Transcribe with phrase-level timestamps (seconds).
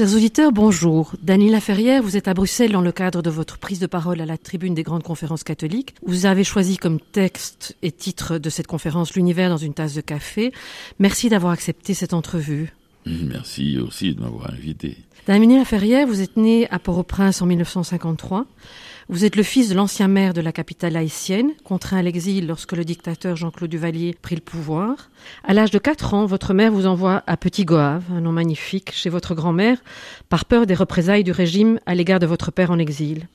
[0.00, 1.12] Chers auditeurs, bonjour.
[1.22, 4.24] Daniela Ferrière, vous êtes à Bruxelles dans le cadre de votre prise de parole à
[4.24, 5.94] la tribune des grandes conférences catholiques.
[6.06, 10.00] Vous avez choisi comme texte et titre de cette conférence L'univers dans une tasse de
[10.00, 10.54] café.
[11.00, 12.72] Merci d'avoir accepté cette entrevue.
[13.04, 14.96] Merci aussi de m'avoir invité.
[15.26, 18.46] Daniela Ferrière, vous êtes né à Port-au-Prince en 1953.
[19.12, 22.70] Vous êtes le fils de l'ancien maire de la capitale haïtienne, contraint à l'exil lorsque
[22.70, 25.10] le dictateur Jean-Claude Duvalier prit le pouvoir.
[25.42, 28.92] À l'âge de 4 ans, votre mère vous envoie à Petit Goave, un nom magnifique,
[28.92, 29.78] chez votre grand-mère,
[30.28, 33.26] par peur des représailles du régime à l'égard de votre père en exil.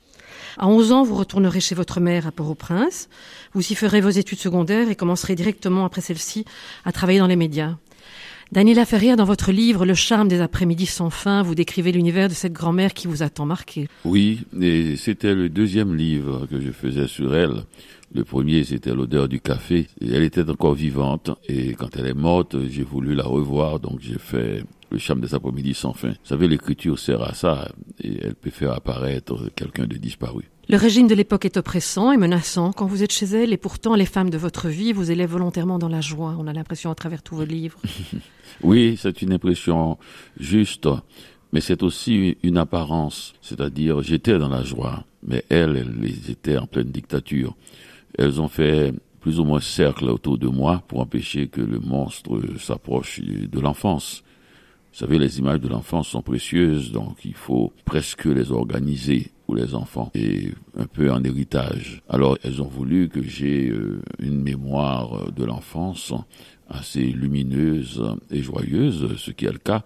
[0.56, 3.10] À 11 ans, vous retournerez chez votre mère à Port-au-Prince.
[3.52, 6.46] Vous y ferez vos études secondaires et commencerez directement après celle-ci
[6.86, 7.76] à travailler dans les médias.
[8.52, 12.34] Daniela Ferrière, dans votre livre Le charme des après-midi sans fin, vous décrivez l'univers de
[12.34, 13.88] cette grand-mère qui vous a tant marqué.
[14.04, 17.64] Oui, et c'était le deuxième livre que je faisais sur elle.
[18.14, 19.88] Le premier, c'était l'odeur du café.
[20.00, 24.18] elle était encore vivante et quand elle est morte, j'ai voulu la revoir, donc j'ai
[24.18, 26.10] fait le charme des après-midi sans fin.
[26.10, 27.68] Vous savez, l'écriture sert à ça
[28.00, 30.44] et elle peut faire apparaître quelqu'un de disparu.
[30.68, 33.96] Le régime de l'époque est oppressant et menaçant quand vous êtes chez elle et pourtant
[33.96, 36.36] les femmes de votre vie vous élèvent volontairement dans la joie.
[36.38, 37.80] On a l'impression à travers tous vos livres.
[38.62, 39.98] oui, c'est une impression
[40.38, 40.88] juste,
[41.52, 43.34] mais c'est aussi une apparence.
[43.40, 47.54] C'est-à-dire, j'étais dans la joie, mais elles, elles étaient en pleine dictature.
[48.18, 52.40] Elles ont fait plus ou moins cercle autour de moi pour empêcher que le monstre
[52.58, 54.22] s'approche de l'enfance.
[54.96, 59.54] Vous savez, les images de l'enfance sont précieuses, donc il faut presque les organiser pour
[59.54, 62.00] les enfants et un peu en héritage.
[62.08, 66.14] Alors, elles ont voulu que j'ai euh, une mémoire de l'enfance
[66.70, 69.84] assez lumineuse et joyeuse, ce qui est le cas.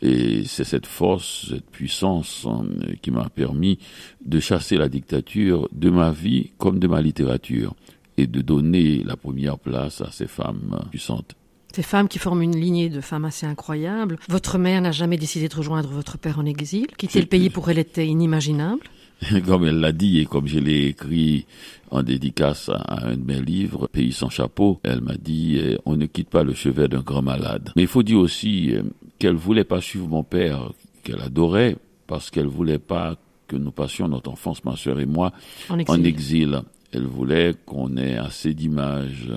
[0.00, 2.64] Et c'est cette force, cette puissance hein,
[3.02, 3.78] qui m'a permis
[4.24, 7.74] de chasser la dictature de ma vie comme de ma littérature
[8.16, 11.37] et de donner la première place à ces femmes puissantes.
[11.78, 14.18] Ces femmes qui forment une lignée de femmes assez incroyables.
[14.28, 16.88] Votre mère n'a jamais décidé de rejoindre votre père en exil.
[16.96, 18.80] Quitter le pays pour elle était inimaginable.
[19.46, 21.46] Comme elle l'a dit et comme je l'ai écrit
[21.92, 25.94] en dédicace à un de mes livres, Pays sans chapeau, elle m'a dit eh, on
[25.94, 27.70] ne quitte pas le chevet d'un grand malade.
[27.76, 28.82] Mais il faut dire aussi eh,
[29.20, 30.72] qu'elle voulait pas suivre mon père,
[31.04, 31.76] qu'elle adorait,
[32.08, 33.14] parce qu'elle voulait pas
[33.46, 35.32] que nous passions notre enfance, ma soeur et moi,
[35.68, 36.60] en exil.
[36.90, 39.30] Elle voulait qu'on ait assez d'images,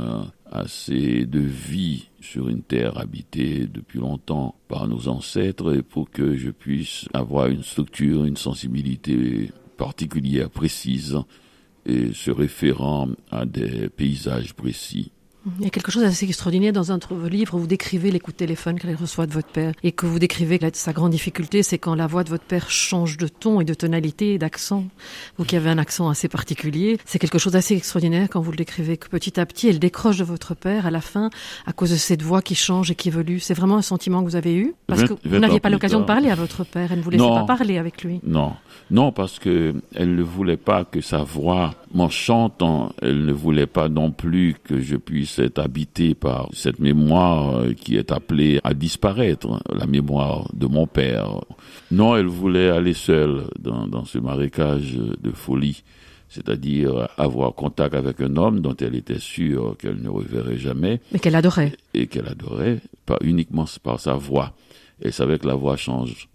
[0.52, 6.36] assez de vie sur une terre habitée depuis longtemps par nos ancêtres et pour que
[6.36, 11.18] je puisse avoir une structure, une sensibilité particulière, précise
[11.86, 15.12] et se référant à des paysages précis.
[15.60, 18.12] Il y a quelque chose d'assez extraordinaire dans un de vos livres où vous décrivez
[18.12, 20.94] les coups de téléphone qu'elle reçoit de votre père et que vous décrivez que sa
[20.94, 24.36] grande difficulté, c'est quand la voix de votre père change de ton et de tonalité
[24.36, 24.86] et d'accent.
[25.38, 28.58] Vous qui avez un accent assez particulier, c'est quelque chose d'assez extraordinaire quand vous le
[28.58, 31.32] décrivez que petit à petit, elle décroche de votre père à la fin
[31.66, 33.40] à cause de cette voix qui change et qui évolue.
[33.40, 34.76] C'est vraiment un sentiment que vous avez eu?
[34.86, 36.92] Parce que vous n'aviez pas l'occasion de parler à votre père.
[36.92, 38.20] Elle ne vous laissait pas parler avec lui.
[38.24, 38.54] Non,
[38.92, 42.62] non, parce que elle ne voulait pas que sa voix m'enchante.
[43.02, 47.74] Elle ne voulait pas non plus que je puisse est habité par cette mémoire euh,
[47.74, 51.42] qui est appelée à disparaître, la mémoire de mon père.
[51.92, 55.84] Non, elle voulait aller seule dans, dans ce marécage de folie,
[56.30, 61.02] c'est-à-dire avoir contact avec un homme dont elle était sûre qu'elle ne reverrait jamais.
[61.12, 61.74] Mais qu'elle adorait.
[61.94, 64.54] Et qu'elle adorait, pas uniquement par sa voix.
[65.02, 66.30] Elle savait que la voix change.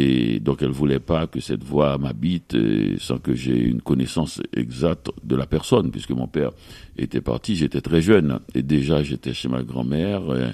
[0.00, 4.40] Et donc elle voulait pas que cette voix m'habite euh, sans que j'ai une connaissance
[4.54, 6.52] exacte de la personne, puisque mon père
[6.98, 10.50] était parti, j'étais très jeune, et déjà j'étais chez ma grand-mère, euh,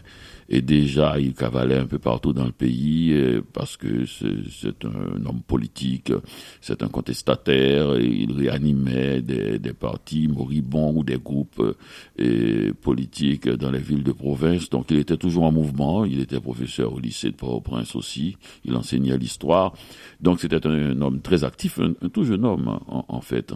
[0.49, 5.25] et déjà il cavalait un peu partout dans le pays euh, parce que c'est un
[5.25, 6.13] homme politique,
[6.61, 11.77] c'est un contestataire, il réanimait des, partis moribonds ou des groupes
[12.21, 14.69] euh, politiques dans les villes de province.
[14.71, 18.77] Donc il était toujours en mouvement, il était professeur au lycée de Port-au-Prince aussi, il
[18.77, 19.75] enseignait l'histoire.
[20.21, 23.55] Donc c'était un, homme très actif, un, tout jeune homme en fait.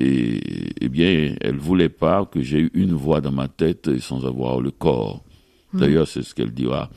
[0.00, 0.40] Et
[0.80, 4.60] eh bien, elle voulait pas que j'ai eu une voix dans ma tête sans avoir
[4.60, 5.24] le corps.
[5.72, 5.80] Hmm.
[5.80, 6.90] D'ailleurs, c'est ce qu'elle dira.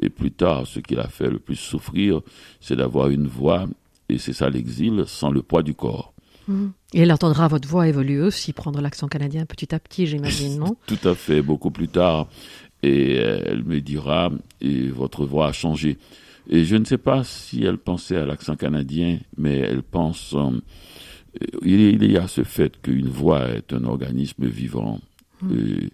[0.00, 2.20] Et plus tard, ce qui l'a fait le plus souffrir,
[2.60, 3.66] c'est d'avoir une voix,
[4.08, 6.12] et c'est ça l'exil, sans le poids du corps.
[6.48, 6.68] Hmm.
[6.92, 10.76] Et elle entendra votre voix évoluer aussi, prendre l'accent canadien petit à petit, j'imagine, non
[10.86, 12.28] Tout à fait, beaucoup plus tard.
[12.82, 14.30] Et elle me dira,
[14.60, 15.98] et votre voix a changé.
[16.48, 20.50] Et je ne sais pas si elle pensait à l'accent canadien, mais elle pense, euh,
[21.62, 25.00] il y a ce fait qu'une voix est un organisme vivant.
[25.42, 25.52] Hmm.
[25.56, 25.90] Et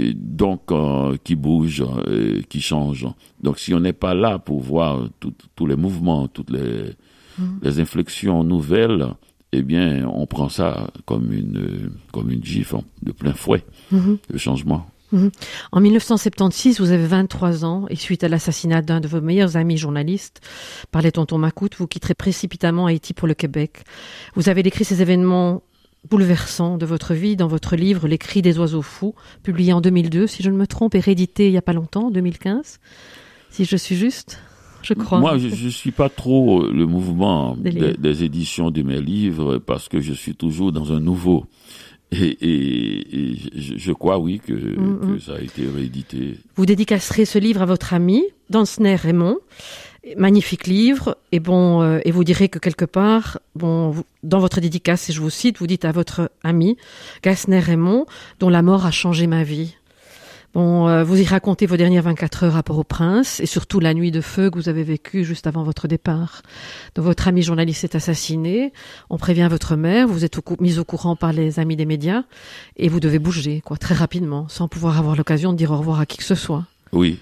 [0.00, 3.06] et donc euh, qui bouge, euh, qui change.
[3.42, 5.08] Donc si on n'est pas là pour voir
[5.56, 6.94] tous les mouvements, toutes les,
[7.38, 7.58] mm.
[7.62, 9.08] les inflexions nouvelles,
[9.52, 14.18] eh bien on prend ça comme une comme une gifle de plein fouet, mm-hmm.
[14.30, 14.86] le changement.
[15.12, 15.30] Mhm.
[15.72, 19.76] En 1976, vous avez 23 ans et suite à l'assassinat d'un de vos meilleurs amis
[19.76, 20.40] journalistes
[20.90, 23.84] par les tontons Macoute, vous quitterez précipitamment Haïti pour le Québec.
[24.34, 25.62] Vous avez décrit ces événements
[26.08, 30.26] bouleversants de votre vie dans votre livre Les cris des oiseaux fous, publié en 2002,
[30.26, 32.80] si je ne me trompe, et réédité il n'y a pas longtemps, 2015,
[33.50, 34.38] si je suis juste.
[34.82, 35.20] Je crois.
[35.20, 39.90] Moi, je ne suis pas trop le mouvement des, des éditions de mes livres parce
[39.90, 41.44] que je suis toujours dans un nouveau.
[42.12, 45.14] Et, et, je, crois, oui, que, mm, mm.
[45.14, 46.38] que, ça a été réédité.
[46.56, 49.38] Vous dédicacerez ce livre à votre ami, Dansner Raymond.
[50.16, 51.18] Magnifique livre.
[51.30, 55.20] Et bon, euh, et vous direz que quelque part, bon, dans votre dédicace, si je
[55.20, 56.76] vous cite, vous dites à votre ami,
[57.22, 58.06] Gassner Raymond,
[58.40, 59.76] dont la mort a changé ma vie.
[60.52, 64.10] Bon, euh, vous y racontez vos dernières 24 heures à Port-au-Prince et surtout la nuit
[64.10, 66.42] de feu que vous avez vécue juste avant votre départ.
[66.96, 68.72] Donc votre ami journaliste est assassiné,
[69.10, 72.24] on prévient votre mère, vous êtes mis au courant par les amis des médias
[72.76, 76.00] et vous devez bouger, quoi, très rapidement, sans pouvoir avoir l'occasion de dire au revoir
[76.00, 76.64] à qui que ce soit.
[76.90, 77.20] Oui,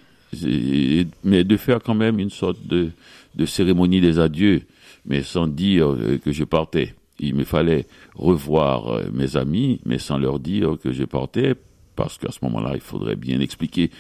[1.23, 2.93] mais de faire quand même une sorte de,
[3.35, 4.63] de cérémonie des adieux,
[5.05, 6.95] mais sans dire euh, que je partais.
[7.21, 11.57] Il me fallait revoir euh, mes amis, mais sans leur dire que je partais
[11.99, 13.91] parce qu'à ce moment-là, il faudrait bien expliquer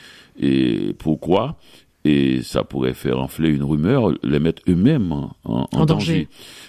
[0.40, 1.58] et pourquoi.
[2.04, 5.12] Et ça pourrait faire enfler une rumeur, les mettre eux-mêmes
[5.42, 6.28] en, danger.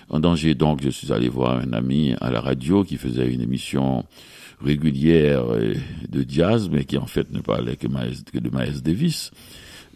[0.09, 0.55] En danger.
[0.55, 4.05] Donc, je suis allé voir un ami à la radio qui faisait une émission
[4.59, 5.45] régulière
[6.09, 9.31] de jazz, mais qui en fait ne parlait que, que de Miles Davis.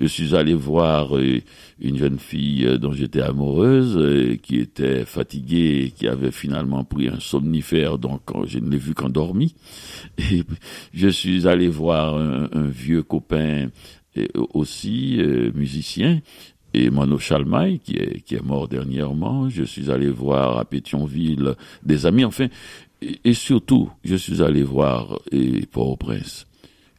[0.04, 1.40] Je suis allé voir euh,
[1.80, 6.84] une jeune fille euh, dont j'étais amoureuse, euh, qui était fatiguée et qui avait finalement
[6.84, 9.56] pris un somnifère, donc je ne l'ai vu qu'endormi.
[10.18, 10.44] Et
[10.94, 13.70] je suis allé voir un, vieux copain
[14.54, 15.22] aussi,
[15.56, 16.20] musicien,
[16.74, 19.48] et Mano Chalmaille, qui est, qui est mort dernièrement.
[19.48, 22.48] Je suis allé voir à Pétionville des amis, enfin,
[23.24, 25.20] et, surtout, je suis allé voir
[25.72, 26.46] Port-au-Prince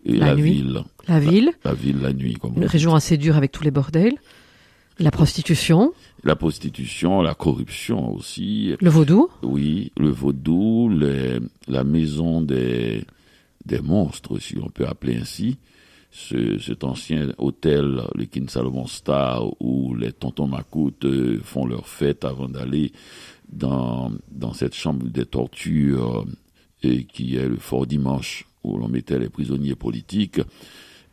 [0.07, 0.85] la, ville.
[1.09, 1.53] La ville.
[1.65, 2.35] La, ville la nuit.
[2.35, 4.17] Comme Une région assez dure avec tous les bordels.
[4.99, 5.93] La prostitution.
[6.23, 8.75] La prostitution, la corruption aussi.
[8.81, 9.29] Le vaudou.
[9.43, 10.89] Oui, le vaudou,
[11.69, 13.05] la maison des,
[13.67, 15.59] des monstres, si on peut appeler ainsi.
[16.13, 21.89] Ce, cet ancien hôtel, le King Salomon Star, où les tontons Macoutes euh, font leur
[21.89, 22.93] fête avant d'aller
[23.53, 26.25] dans, dans cette chambre des tortures,
[26.85, 30.41] et qui est le Fort Dimanche où l'on mettait les prisonniers politiques.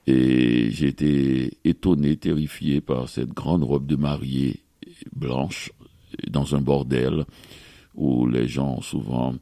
[0.07, 4.62] Et j'ai été étonné, terrifié par cette grande robe de mariée
[5.15, 5.71] blanche
[6.30, 7.25] dans un bordel
[7.95, 9.36] où les gens ont souvent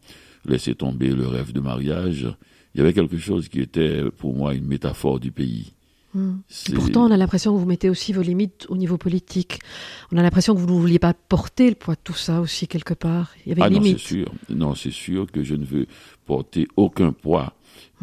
[0.46, 2.28] laissé tomber le rêve de mariage.
[2.74, 5.74] Il y avait quelque chose qui était pour moi une métaphore du pays.
[6.14, 6.38] Hmm.
[6.74, 9.60] Pourtant, on a l'impression que vous mettez aussi vos limites au niveau politique.
[10.12, 12.68] On a l'impression que vous ne vouliez pas porter le poids de tout ça aussi
[12.68, 13.34] quelque part.
[13.46, 14.32] Il y avait ah une non, c'est sûr.
[14.50, 15.86] Non, c'est sûr que je ne veux
[16.26, 17.54] porter aucun poids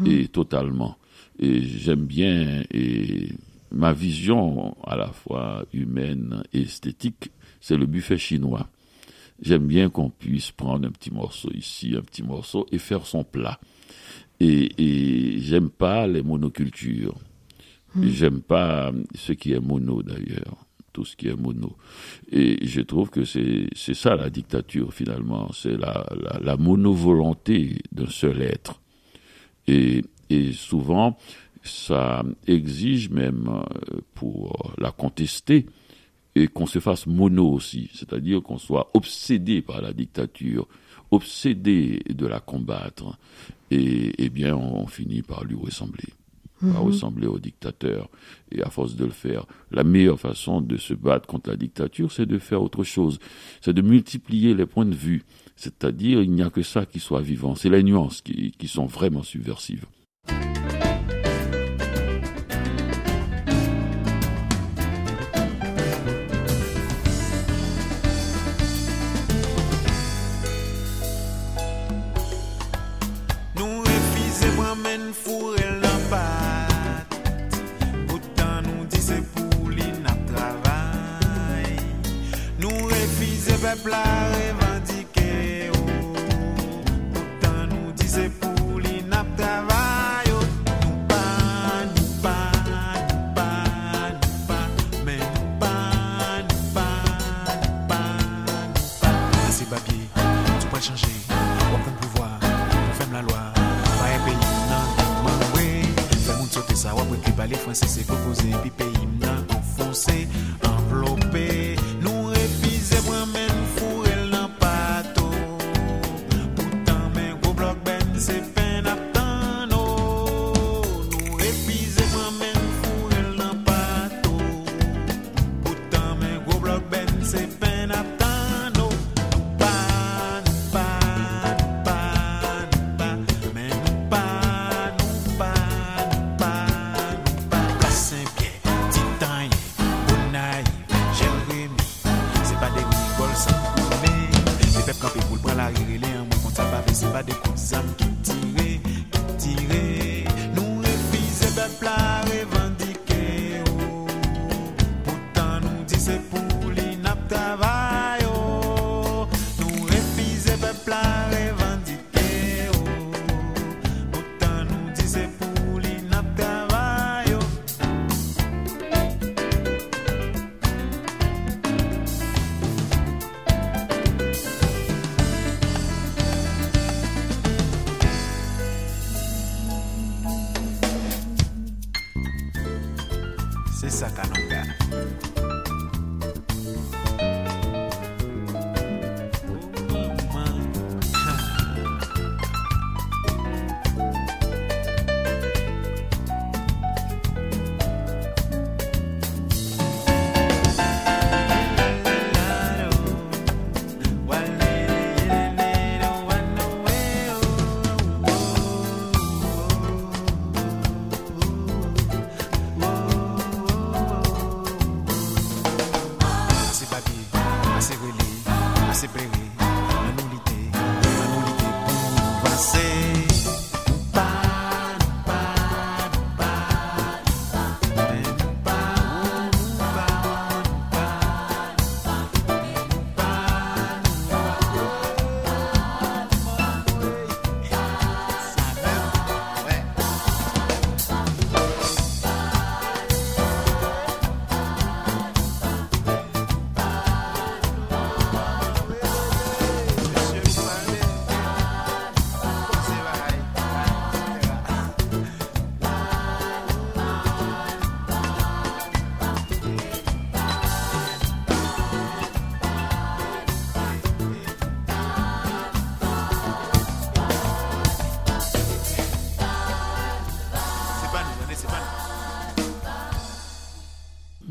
[0.05, 0.27] et hmm.
[0.27, 0.97] totalement.
[1.39, 3.29] Et j'aime bien et
[3.71, 7.31] ma vision à la fois humaine et esthétique,
[7.61, 8.67] c'est le buffet chinois.
[9.41, 13.23] J'aime bien qu'on puisse prendre un petit morceau ici, un petit morceau et faire son
[13.23, 13.59] plat.
[14.39, 17.19] Et, et j'aime pas les monocultures.
[17.93, 18.07] Hmm.
[18.07, 21.77] J'aime pas ce qui est mono d'ailleurs tout ce qui est mono.
[22.31, 28.07] Et je trouve que c'est ça la dictature finalement, c'est la, la, la mono-volonté d'un
[28.07, 28.81] seul être.
[29.67, 31.17] Et, et souvent,
[31.63, 35.65] ça exige même euh, pour la contester
[36.35, 40.67] et qu'on se fasse mono aussi, c'est-à-dire qu'on soit obsédé par la dictature,
[41.09, 43.17] obsédé de la combattre,
[43.71, 46.13] et, eh bien on finit par lui ressembler,
[46.61, 46.87] par mhm.
[46.87, 48.09] ressembler au dictateur.
[48.51, 52.11] Et à force de le faire, la meilleure façon de se battre contre la dictature,
[52.11, 53.19] c'est de faire autre chose,
[53.61, 55.23] c'est de multiplier les points de vue,
[55.55, 57.55] c'est-à-dire, il n'y a que ça qui soit vivant.
[57.55, 59.85] C'est les nuances qui, qui sont vraiment subversives.
[60.27, 60.56] thank you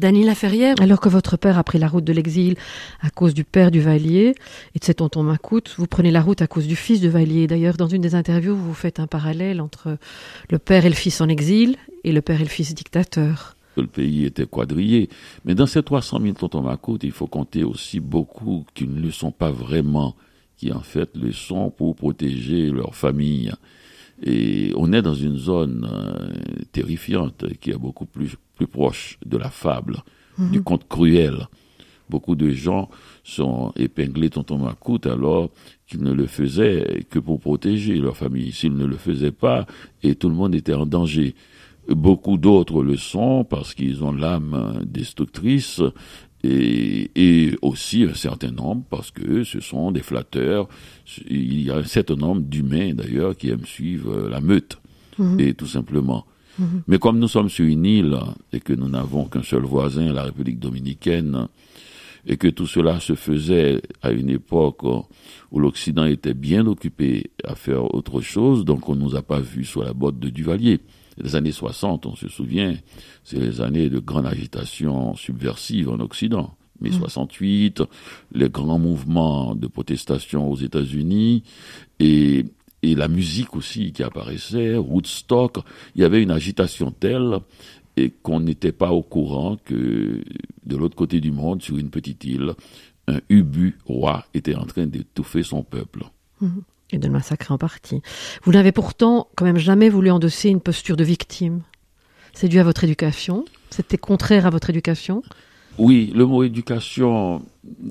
[0.07, 2.55] Daniela Ferrière, alors que votre père a pris la route de l'exil
[3.01, 4.37] à cause du père du Valier
[4.77, 7.49] et de ses tontons Macoute, vous prenez la route à cause du fils du Valier.
[7.49, 9.99] D'ailleurs, dans une des interviews, vous faites un parallèle entre
[10.49, 13.57] le père et le fils en exil et le père et le fils dictateur.
[13.77, 15.09] Le pays était quadrillé.
[15.45, 19.11] Mais dans ces 300 000 tontons Macoute, il faut compter aussi beaucoup qui ne le
[19.11, 20.15] sont pas vraiment,
[20.57, 23.51] qui en fait le sont pour protéger leur famille.
[24.23, 26.29] Et on est dans une zone euh,
[26.71, 30.03] terrifiante qui est beaucoup plus, plus proche de la fable,
[30.39, 30.51] mhm.
[30.51, 31.47] du conte cruel.
[32.09, 32.89] Beaucoup de gens
[33.25, 35.51] sont épinglés tonton Macoute alors
[35.87, 38.53] qu'ils ne le faisaient que pour protéger leur famille.
[38.53, 39.67] S'ils ne le faisaient pas,
[40.03, 41.35] et tout le monde était en danger.
[41.89, 45.81] Beaucoup d'autres le sont parce qu'ils ont l'âme destructrice
[46.43, 50.69] et, aussi un certain nombre parce que ce sont des flatteurs.
[51.29, 54.79] Il y a un certain nombre d'humains d'ailleurs qui aiment suivre la meute
[55.19, 55.41] mhm.
[55.41, 56.25] et tout simplement.
[56.59, 56.83] Mhm.
[56.87, 58.17] Mais comme nous sommes sur une île
[58.53, 61.49] et que nous n'avons qu'un seul voisin, la République dominicaine,
[62.29, 67.55] et que tout cela se faisait à une époque où l'Occident était bien occupé à
[67.55, 70.81] faire autre chose, donc on ne nous a pas vus sur la botte de Duvalier
[71.19, 72.75] les années 60, on se souvient,
[73.25, 76.55] c'est les années de grande agitation subversive en Occident.
[76.81, 77.85] Mai 68, mmh.
[78.33, 81.43] les grands mouvements de protestation aux États-Unis
[82.01, 82.45] et,
[82.87, 85.59] et la musique aussi qui apparaissait, Woodstock,
[85.95, 87.39] il y avait une agitation telle
[87.97, 90.23] et qu'on n'était pas au courant que
[90.65, 92.55] de l'autre côté du monde, sur une petite île,
[93.09, 96.05] un ubu roi était en train d'étouffer son peuple.
[96.41, 96.61] Mmh
[96.93, 98.01] et de le massacrer en partie.
[98.45, 101.63] Vous n'avez pourtant quand même jamais voulu endosser une posture de victime.
[102.33, 103.45] C'est dû à votre éducation?
[103.71, 105.23] C'était contraire à votre éducation?
[105.79, 107.43] Oui, le mot éducation,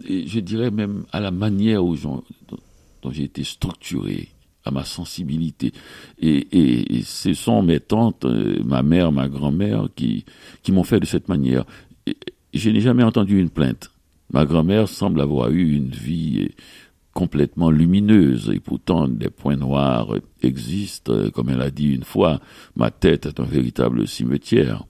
[0.07, 2.23] je dirais même à la manière où dont,
[3.11, 4.29] j'ai été structuré,
[4.65, 5.71] à ma sensibilité.
[6.19, 10.25] Et, ce sont mes tantes, euh, ma mère, ma grand-mère qui,
[10.63, 11.65] qui m'ont fait de cette manière.
[12.53, 13.91] je n'ai jamais entendu une plainte.
[14.33, 16.49] Ma grand-mère semble avoir eu une vie
[17.13, 21.29] complètement lumineuse et pourtant des points noirs existent.
[21.31, 22.41] Comme elle a dit une fois,
[22.75, 24.83] ma tête est un véritable cimetière.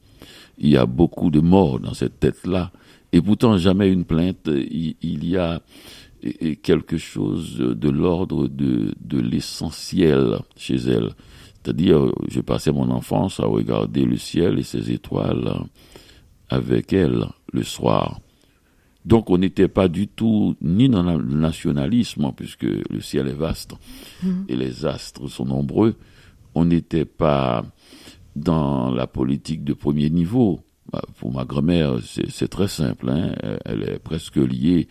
[0.58, 2.72] Il y a beaucoup de morts dans cette tête-là
[3.12, 4.48] et pourtant jamais une plainte.
[4.48, 5.62] Il y a
[6.64, 11.12] quelque chose de l'ordre de, de l'essentiel chez elle.
[11.64, 15.54] C'est-à-dire, je passais mon enfance à regarder le ciel et ses étoiles
[16.50, 18.20] avec elle le soir.
[19.06, 23.74] Donc on n'était pas du tout ni dans le nationalisme, puisque le ciel est vaste
[24.24, 24.46] mhm.
[24.50, 25.96] et les astres sont nombreux.
[26.56, 27.64] On n'était pas
[28.36, 30.62] dans la politique de premier niveau.
[30.92, 33.10] Bah, pour ma grand-mère, c'est très simple.
[33.10, 33.34] Hein.
[33.66, 34.88] Elle est presque liée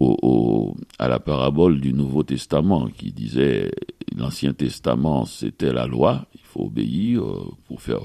[0.00, 3.70] au, à la parabole du Nouveau Testament qui disait
[4.16, 8.00] l'Ancien Testament c'était la loi, il faut obéir euh, pour faire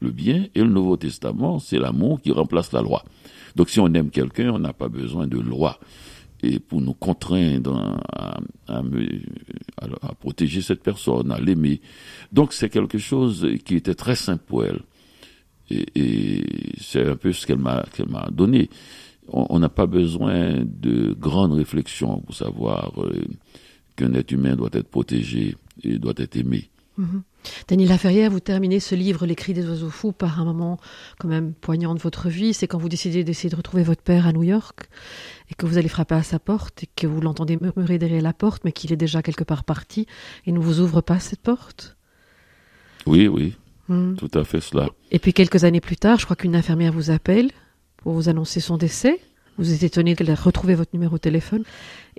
[0.00, 3.04] le bien, et le Nouveau Testament c'est l'amour qui remplace la loi.
[3.56, 5.78] Donc si on aime quelqu'un, on n'a pas besoin de loi
[6.42, 11.80] et pour nous contraindre à, à, protéger cette personne, à l'aimer.
[12.32, 14.80] Donc c'est quelque chose qui était très simple pour elle.
[15.70, 16.42] Et,
[16.80, 18.70] c'est un peu ce qu'elle m'a m'a donné.
[19.28, 23.12] On n'a pas besoin de grandes réflexions pour savoir euh,
[23.96, 26.70] qu'un être humain doit être protégé et doit être aimé.
[26.98, 27.22] Mm-hmm.
[27.68, 30.78] Daniela Ferrière, vous terminez ce livre, Les cris des oiseaux fous, par un moment
[31.18, 32.52] quand même poignant de votre vie.
[32.52, 34.88] C'est quand vous décidez d'essayer de retrouver votre père à New York
[35.50, 38.32] et que vous allez frapper à sa porte et que vous l'entendez murmurer derrière la
[38.32, 40.06] porte, mais qu'il est déjà quelque part parti
[40.46, 41.96] et ne vous ouvre pas cette porte.
[43.06, 43.54] Oui, oui,
[43.88, 44.16] hmm.
[44.16, 44.88] tout à fait cela.
[45.10, 47.50] Et puis quelques années plus tard, je crois qu'une infirmière vous appelle
[48.02, 49.20] pour vous annoncer son décès.
[49.58, 51.64] Vous êtes étonné qu'elle ait retrouvé votre numéro de téléphone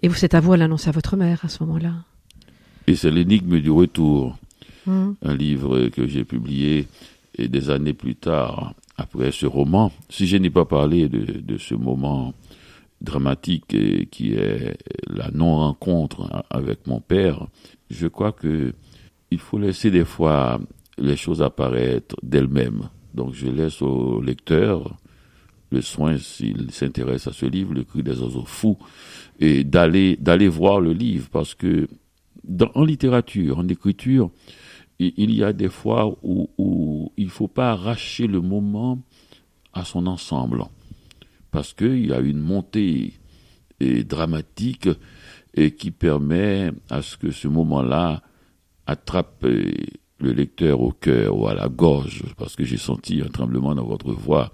[0.02, 1.94] et vous êtes à vous à l'annoncer à votre mère à ce moment-là.
[2.88, 4.38] Et c'est l'énigme du retour.
[4.86, 5.12] Mm.
[5.22, 6.88] un livre que j'ai publié
[7.38, 11.76] et des années plus tard, après ce roman, si je n'ai pas parlé de, ce
[11.76, 12.34] moment
[13.00, 13.76] dramatique
[14.12, 17.48] qui est la non-rencontre avec mon père,
[17.90, 18.74] je crois que
[19.32, 20.60] il faut laisser des fois
[20.98, 22.90] les choses apparaître d'elles-mêmes.
[23.14, 24.98] Donc je laisse au lecteur
[25.72, 28.78] le soin, s'il s'intéresse à ce livre, Le cri des oiseaux fous,
[29.40, 31.88] et d'aller d'aller voir le livre, parce que
[32.76, 34.32] en littérature, en écriture,
[35.00, 39.00] il y a des fois où, il faut pas arracher le moment
[39.74, 40.64] à son ensemble,
[41.50, 43.14] parce qu'il y a une montée
[43.80, 44.90] dramatique
[45.54, 48.22] et qui permet à ce que ce moment-là
[48.86, 53.74] attrape le lecteur au cœur ou à la gorge, parce que j'ai senti un tremblement
[53.74, 54.52] dans votre voix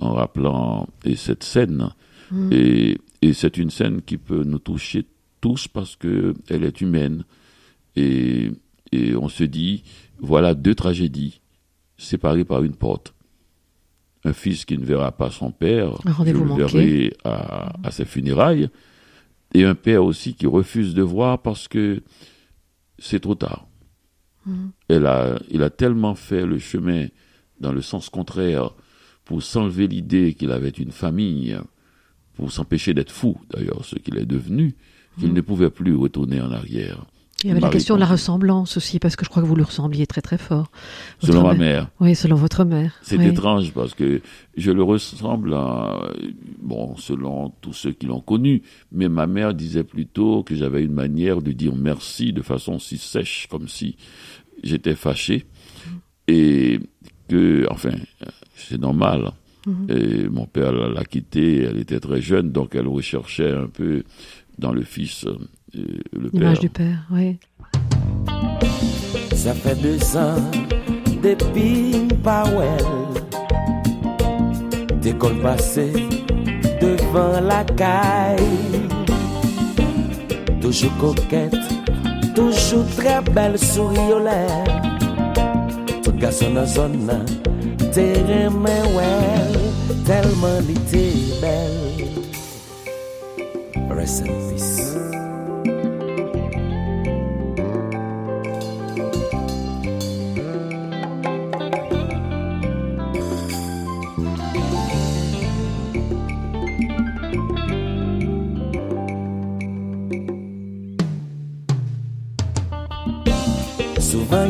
[0.00, 1.90] en rappelant cette scène.
[2.30, 2.48] Mm.
[2.52, 5.06] Et, et c'est une scène qui peut nous toucher
[5.40, 7.24] tous parce qu'elle est humaine.
[7.96, 8.50] Et
[8.92, 9.84] et on se dit,
[10.18, 11.40] voilà deux tragédies
[11.96, 13.14] séparées par une porte.
[14.24, 18.68] un fils qui ne verra pas son père, je le verrai à, à ses funérailles,
[19.54, 22.02] et un père aussi qui refuse de voir parce que
[22.98, 23.66] c'est trop tard.
[24.88, 27.06] Elle a, il a tellement fait le chemin
[27.60, 28.72] dans le sens contraire
[29.32, 31.56] pour s'enlever l'idée qu'il avait une famille,
[32.34, 34.74] pour s'empêcher d'être fou, d'ailleurs, ce qu'il est devenu,
[35.18, 35.34] qu'il Mhm.
[35.36, 37.06] ne pouvait plus retourner en arrière.
[37.42, 39.56] Il y avait la question de la ressemblance aussi, parce que je crois que vous
[39.56, 40.70] lui ressembliez très très fort.
[41.22, 41.88] Selon ma mère.
[41.98, 42.92] Oui, selon votre mère.
[43.00, 43.28] C'est oui.
[43.28, 44.20] étrange parce que
[44.54, 46.10] je le ressemble à,
[46.60, 48.60] bon, selon tous ceux qui l'ont connu,
[48.92, 52.98] mais ma mère disait plutôt que j'avais une manière de dire merci de façon si
[52.98, 53.96] sèche, comme si
[54.62, 55.46] j'étais fâché,
[56.28, 56.80] et
[57.28, 57.92] que, enfin,
[58.68, 59.32] c'est normal.
[59.66, 59.86] Mhm.
[59.90, 64.02] Et mon père l'a quittée, elle était très jeune, donc elle recherchait un peu
[64.58, 65.36] dans le fils euh,
[66.12, 66.60] le L'image père.
[66.60, 67.36] du père, oui.
[69.34, 70.36] Ça fait deux ans
[71.22, 72.84] depuis Powell.
[75.00, 75.92] D'école passée
[76.80, 78.38] devant la caille.
[80.60, 81.56] Toujours coquette,
[82.36, 84.70] toujours très belle souriolette.
[86.04, 87.08] Tout garçon dans zone
[87.92, 89.58] terrain mais well,
[90.06, 92.08] tellement il était belle.
[93.90, 94.88] Rest in peace.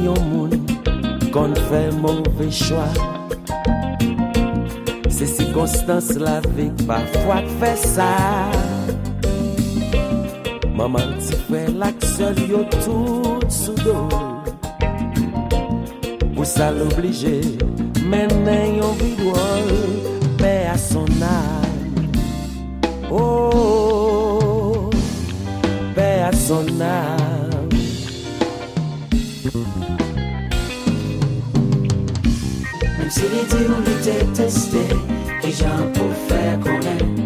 [0.03, 0.51] Yon moun
[5.23, 8.11] Se sikonstans la ve pa fwa kfe sa
[10.75, 13.95] Maman ti fwe lak sol yo tout sou do
[16.35, 17.39] Pou sa l'oblije
[18.11, 19.71] menen yon bidwol
[20.43, 21.71] Pe a son al
[23.15, 24.91] Oh,
[25.95, 27.71] pe a son al
[32.99, 35.12] Mwen se li di ou li deteste
[35.53, 37.22] j'en pour faire connaître.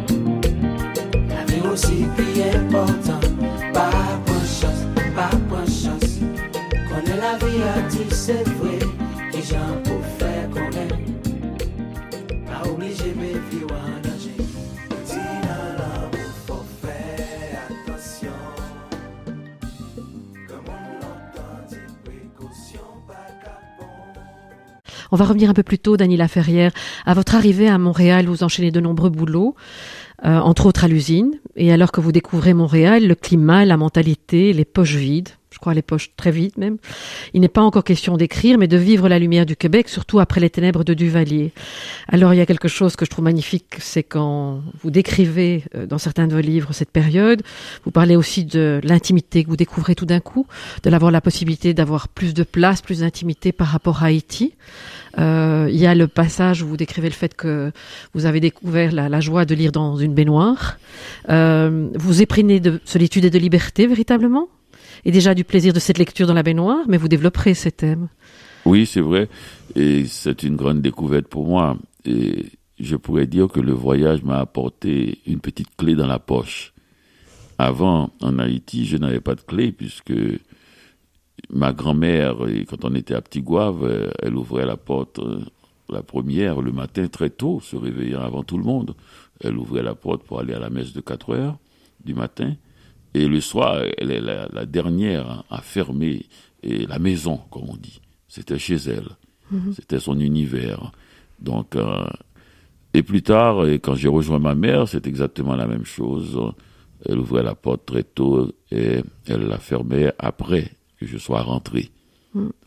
[25.13, 26.73] On va revenir un peu plus tôt, Daniela Ferrière.
[27.05, 29.55] À votre arrivée à Montréal, vous enchaînez de nombreux boulots,
[30.25, 31.33] euh, entre autres à l'usine.
[31.57, 35.73] Et alors que vous découvrez Montréal, le climat, la mentalité, les poches vides, je crois
[35.73, 36.77] les poches très vides même,
[37.33, 40.39] il n'est pas encore question d'écrire, mais de vivre la lumière du Québec, surtout après
[40.39, 41.53] les ténèbres de Duvalier.
[42.09, 45.87] Alors il y a quelque chose que je trouve magnifique, c'est quand vous décrivez euh,
[45.87, 47.43] dans certains de vos livres cette période,
[47.87, 50.47] vous parlez aussi de l'intimité que vous découvrez tout d'un coup,
[50.83, 54.53] de l'avoir la possibilité d'avoir plus de place, plus d'intimité par rapport à Haïti.
[55.19, 57.73] Euh, il y a le passage où vous décrivez le fait que
[58.13, 60.79] vous avez découvert la, joie de lire dans une baignoire.
[61.31, 64.49] Euh, vous éprenez de solitude et de liberté véritablement?
[65.07, 68.09] Et déjà du plaisir de cette lecture dans la baignoire, mais vous développerez ces thèmes.
[68.65, 69.29] Oui, c'est vrai.
[69.77, 71.79] Et c'est une grande découverte pour moi.
[72.05, 72.47] Et
[72.81, 76.75] je pourrais dire que le voyage m'a apporté une petite clé dans la poche.
[77.57, 80.13] Avant, en Haïti, je n'avais pas de clé puisque
[81.51, 82.39] ma grand-mère,
[82.69, 85.39] quand on était à Petit Gouave, euh, elle ouvrait la porte, euh,
[85.89, 88.97] la première, le matin très tôt, se réveillant avant tout le monde.
[89.41, 91.59] Elle ouvrait la porte pour aller à la messe de 4 heures
[92.05, 92.57] du matin.
[93.17, 96.27] Et le soir, elle est la, la dernière à fermer
[96.63, 97.99] et la maison, comme on dit.
[98.29, 99.09] C'était chez elle.
[99.75, 100.93] C'était son univers.
[101.39, 102.05] Donc, euh,
[102.93, 106.39] et plus tard, quand j'ai rejoint ma mère, c'est exactement la même chose.
[107.07, 111.91] Elle ouvrait la porte très tôt et elle la fermait après que je sois rentré.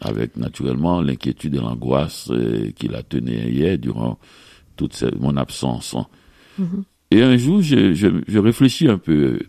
[0.02, 4.18] Avec naturellement l'inquiétude et l'angoisse euh, qui la tenaient hier durant
[4.78, 5.96] toute mon absence.
[7.12, 9.40] Et un jour, je, je, réfléchis un peu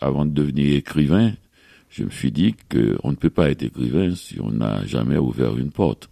[0.00, 1.32] avant de devenir écrivain.
[1.90, 5.58] Je me suis dit qu'on ne peut pas être écrivain si on n'a jamais ouvert
[5.58, 6.08] une porte.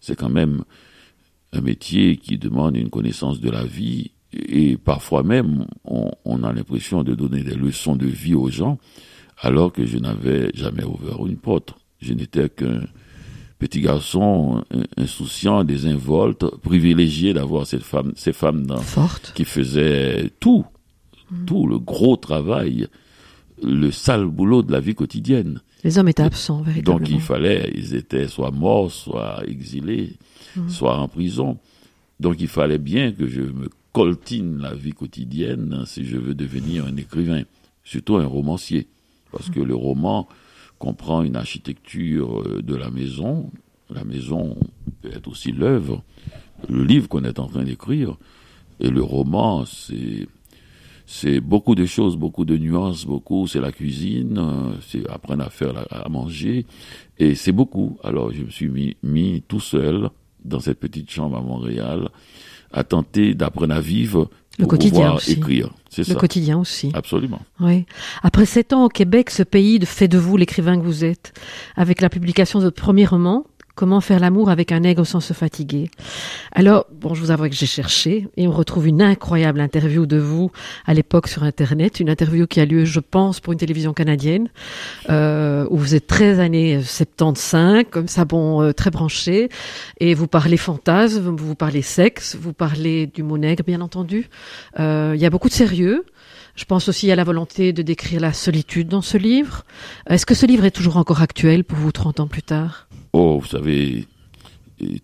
[0.00, 0.64] C'est quand même
[1.52, 7.02] un métier qui demande une connaissance de la vie et parfois même on a l'impression
[7.02, 8.78] de donner des leçons de vie aux gens
[9.38, 11.74] alors que je n'avais jamais ouvert une porte.
[12.00, 12.82] Je n'étais qu'un
[13.58, 18.80] petit garçon in- insouciant, désinvolte, privilégié d'avoir cette femme, ces femmes dans,
[19.34, 20.64] qui faisaient tout,
[21.46, 22.86] tout le gros travail,
[23.62, 25.60] le sale boulot de la vie quotidienne.
[25.84, 26.98] Les hommes étaient absents, véritablement.
[26.98, 30.14] Donc il fallait, ils étaient soit morts, soit exilés,
[30.68, 31.58] soit en prison.
[32.20, 36.34] Donc il fallait bien que je me coltine la vie quotidienne hein, si je veux
[36.34, 37.42] devenir un écrivain,
[37.84, 38.86] surtout un romancier.
[39.32, 40.28] Parce que le roman
[40.78, 43.50] comprend une architecture euh, de la maison.
[43.90, 44.56] La maison
[45.00, 46.02] peut être aussi l'œuvre,
[46.68, 48.16] le livre qu'on est en train d'écrire.
[48.80, 50.26] Et le roman, c'est
[51.08, 53.46] c'est beaucoup de choses, beaucoup de nuances, beaucoup.
[53.46, 56.66] C'est la cuisine, euh, c'est apprendre à faire, à manger,
[57.18, 57.98] et c'est beaucoup.
[58.02, 60.10] Alors je me suis mis, mis tout seul
[60.44, 62.08] dans cette petite chambre à Montréal
[62.72, 65.32] à tenter d'apprendre à vivre le quotidien aussi.
[65.32, 65.70] écrire.
[65.90, 66.90] C'est le quotidien aussi.
[66.94, 67.40] Absolument.
[67.60, 67.86] Oui.
[68.22, 71.32] Après sept ans au Québec, ce pays fait de vous l'écrivain que vous êtes.
[71.76, 73.44] Avec la publication de votre premier roman,
[73.76, 75.90] Comment faire l'amour avec un nègre sans se fatiguer?
[76.52, 80.16] Alors, bon, je vous avoue que j'ai cherché et on retrouve une incroyable interview de
[80.16, 80.50] vous
[80.86, 84.48] à l'époque sur Internet, une interview qui a lieu, je pense, pour une télévision canadienne,
[85.10, 89.50] euh, où vous êtes très années 75, comme ça, bon, euh, très branché,
[90.00, 94.30] et vous parlez fantasme, vous parlez sexe, vous parlez du mot nègre, bien entendu.
[94.80, 96.06] Euh, il y a beaucoup de sérieux.
[96.54, 99.64] Je pense aussi à la volonté de décrire la solitude dans ce livre.
[100.08, 102.88] Est-ce que ce livre est toujours encore actuel pour vous 30 ans plus tard?
[103.18, 104.04] Oh, vous savez,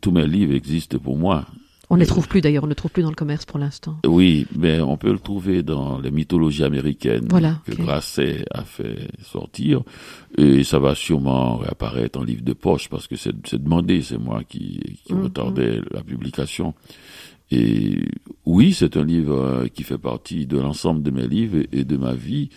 [0.03, 1.47] tous mes livres existent pour moi.
[1.89, 3.59] On ne les trouve plus d'ailleurs, on ne les trouve plus dans le commerce pour
[3.59, 3.97] l'instant.
[4.07, 9.09] Oui, mais on peut le trouver dans les mythologies américaines voilà, que Grasset a fait
[9.23, 9.83] sortir.
[10.37, 14.43] Et ça va sûrement réapparaître en livre de poche parce que c'est demandé, c'est moi
[14.47, 15.23] qui, qui mhm.
[15.23, 16.75] retardais la publication.
[17.51, 18.05] Et
[18.45, 21.97] oui, c'est un livre euh, qui fait partie de l'ensemble de mes livres et de
[21.97, 22.51] ma vie.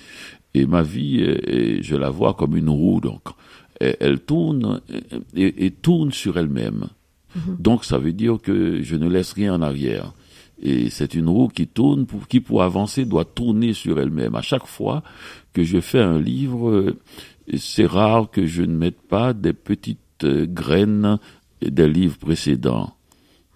[0.53, 1.17] Et ma vie,
[1.81, 3.23] je la vois comme une roue, donc
[3.79, 4.81] elle tourne
[5.35, 6.87] et, tourne sur elle-même.
[7.35, 7.57] Mhm.
[7.59, 10.13] Donc ça veut dire que je ne laisse rien en arrière.
[10.61, 14.35] Et c'est une roue qui tourne, pour, qui pour avancer doit tourner sur elle-même.
[14.35, 15.03] À chaque fois
[15.53, 16.99] que je fais un livre, euh,
[17.57, 21.19] c'est rare que je ne mette pas des petites euh, graines
[21.61, 22.93] des livres précédents.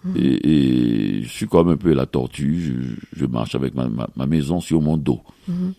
[0.04, 0.14] Mhm.
[0.16, 4.96] Et, je suis comme un peu la tortue, je, marche avec ma, maison sur mon
[4.96, 5.20] dos.
[5.48, 5.74] Mhm.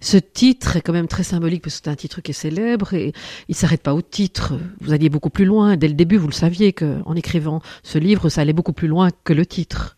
[0.00, 2.94] Ce titre est quand même très symbolique parce que c'est un titre qui est célèbre
[2.94, 3.12] et
[3.48, 4.54] il s'arrête pas au titre.
[4.80, 5.76] Vous alliez beaucoup plus loin.
[5.76, 9.10] Dès le début, vous le saviez qu'en écrivant ce livre, ça allait beaucoup plus loin
[9.24, 9.96] que le titre.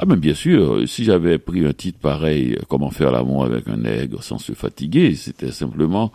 [0.00, 3.78] Ah mais bien sûr, si j'avais pris un titre pareil, Comment faire l'amour avec un
[3.78, 6.12] nègre sans se fatiguer, c'était simplement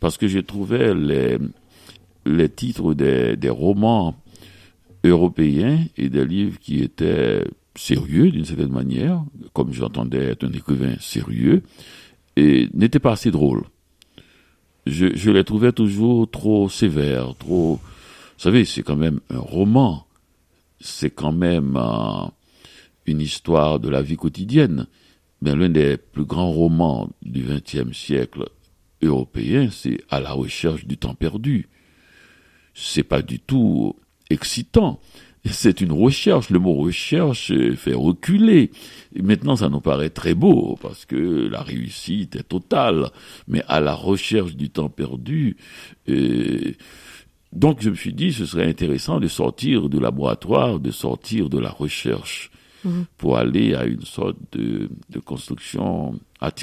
[0.00, 4.14] parce que j'ai trouvé les, titres des romans
[5.04, 7.44] européens et des livres qui étaient
[7.76, 11.62] sérieux d'une certaine manière, comme j'entendais être un écrivain sérieux,
[12.36, 13.64] et n'était pas assez drôle.
[14.86, 17.76] Je, je les trouvais toujours trop sévères, trop...
[17.76, 20.06] Vous savez, c'est quand même un roman,
[20.80, 22.26] c'est quand même euh,
[23.06, 24.86] une histoire de la vie quotidienne,
[25.40, 28.48] mais l'un des plus grands romans du XXe siècle
[29.02, 31.68] européen, c'est À la recherche du temps perdu.
[32.74, 33.96] C'est pas du tout
[34.30, 35.00] excitant
[35.50, 36.50] c'est une recherche.
[36.50, 38.70] Le mot recherche fait reculer.
[39.14, 43.10] Et maintenant, ça nous paraît très beau parce que la réussite est totale.
[43.48, 45.56] Mais à la recherche du temps perdu,
[46.08, 46.72] euh,
[47.52, 51.58] donc je me suis dit, ce serait intéressant de sortir du laboratoire, de sortir de
[51.58, 52.50] la recherche
[52.84, 53.06] mhm.
[53.16, 54.88] pour aller à une sorte de,
[55.24, 56.18] construction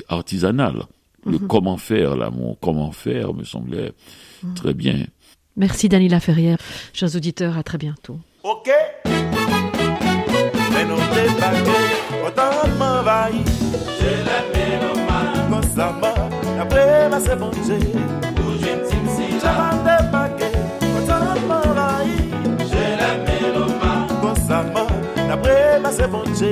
[0.07, 0.83] artisanale.
[1.25, 1.47] Le mhm.
[1.47, 3.93] comment faire, là, mon comment faire me semblait
[4.43, 4.53] mhm.
[4.53, 5.05] très bien.
[5.55, 6.57] Merci Daniela Ferrière.
[6.93, 8.19] Chers auditeurs, à très bientôt.
[8.45, 8.67] Ok?
[10.73, 11.79] Menote bagè,
[12.27, 13.39] otan m'envayi
[13.95, 16.11] Se lè menoman Kon sa mò,
[16.59, 17.79] apre mè se bonjè
[18.43, 20.51] Ou jèm tim si la Javante bagè,
[20.99, 22.19] otan m'envayi
[22.67, 24.83] Se lè menoman Kon sa mò,
[25.31, 26.51] apre mè se bonjè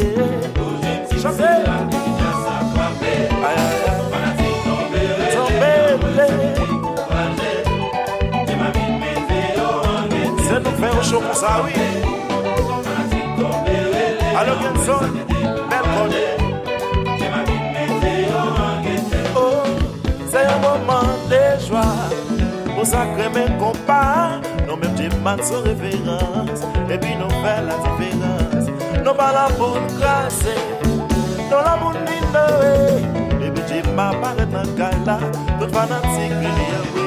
[11.12, 11.88] chou pou sa wè.
[14.40, 15.18] Alo gen son,
[15.72, 16.22] bel konè.
[19.42, 19.66] Oh,
[20.32, 21.84] se yon moman de jwa,
[22.70, 24.00] pou sa kreme kompa,
[24.64, 28.72] nou men te man sou referans, epi nou fè la diferans.
[29.02, 30.56] Nou pa la moun krasè,
[30.88, 32.74] nou la moun nindoè,
[33.50, 33.68] epi eh.
[33.68, 35.20] te ma paret nan kala,
[35.60, 37.01] tout fanatik li yon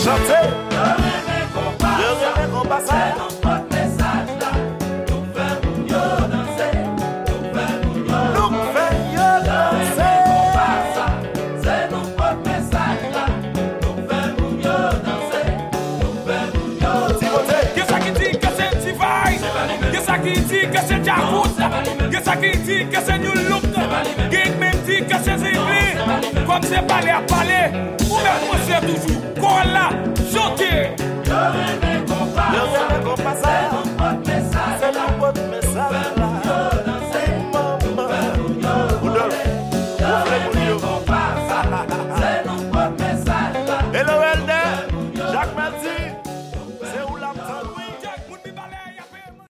[0.07, 0.39] chante
[1.03, 4.51] Reme kompasa Reme kompasa Se nan pot mesaj la
[5.09, 6.69] Nou fe moun yo danse
[7.27, 11.07] Nou fe moun yo danse Nou fe yo danse Reme kompasa
[11.65, 13.27] Se nan pot mesaj la
[13.83, 15.43] Nou fe moun yo danse
[16.03, 19.41] Nou fe moun yo danse Gye sa ki di ke se tivay
[19.91, 21.63] Gye sa ki di ke se javous
[22.15, 23.19] Gye sa ki di ke se
[26.57, 27.71] Kom se pale a pale,
[28.11, 29.91] ou men mwese toujou, kon la
[30.33, 30.71] jote.
[31.29, 32.01] Yo reme
[33.05, 33.53] kompa sa,
[34.81, 36.36] se nou pot mesaj la.